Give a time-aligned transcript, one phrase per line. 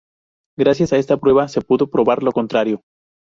[0.57, 2.81] Gracias a esta prueba se pudo probar lo contrario.